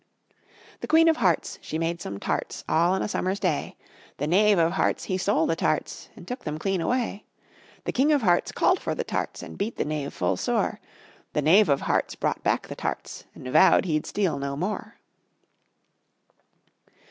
The 0.79 0.87
Queen 0.87 1.07
of 1.09 1.17
Hearts, 1.17 1.59
She 1.61 1.77
made 1.77 2.01
some 2.01 2.19
tarts 2.19 2.63
All 2.67 2.93
on 2.93 3.03
a 3.03 3.07
summer's 3.07 3.39
day; 3.39 3.77
The 4.17 4.25
Knave 4.25 4.57
of 4.57 4.71
Hearts, 4.71 5.03
He 5.03 5.15
stole 5.19 5.45
those 5.45 5.57
tarts, 5.57 6.09
And 6.15 6.27
took 6.27 6.43
them 6.43 6.57
clean 6.57 6.81
away. 6.81 7.23
The 7.83 7.91
King 7.91 8.11
of 8.11 8.23
Hearts 8.23 8.51
Called 8.51 8.79
for 8.79 8.95
the 8.95 9.03
tarts, 9.03 9.43
And 9.43 9.59
beat 9.59 9.75
the 9.75 9.85
Knave 9.85 10.11
full 10.11 10.37
sore; 10.37 10.79
The 11.33 11.43
Knave 11.43 11.69
of 11.69 11.81
Hearts 11.81 12.15
Brought 12.15 12.41
back 12.41 12.67
the 12.67 12.73
tarts, 12.75 13.25
And 13.35 13.47
vowed 13.47 13.85
he'd 13.85 14.07
steal 14.07 14.39
no 14.39 14.55
more. 14.55 14.95